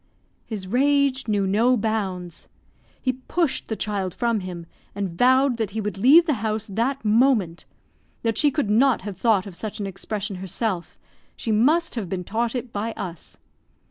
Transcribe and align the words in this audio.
His 0.47 0.65
rage 0.65 1.27
knew 1.27 1.45
no 1.45 1.77
bounds. 1.77 2.49
He 2.99 3.13
pushed 3.13 3.67
the 3.67 3.75
child 3.75 4.15
from 4.15 4.39
him, 4.39 4.65
and 4.95 5.15
vowed 5.15 5.57
that 5.57 5.71
he 5.77 5.79
would 5.79 5.99
leave 5.99 6.25
the 6.25 6.33
house 6.41 6.65
that 6.65 7.05
moment 7.05 7.65
that 8.23 8.35
she 8.35 8.49
could 8.49 8.71
not 8.71 9.03
have 9.03 9.15
thought 9.15 9.45
of 9.45 9.55
such 9.55 9.79
an 9.79 9.85
expression 9.85 10.37
herself; 10.37 10.97
she 11.35 11.51
must 11.51 11.93
have 11.93 12.09
been 12.09 12.23
taught 12.23 12.55
it 12.55 12.73
by 12.73 12.93
us. 12.93 13.37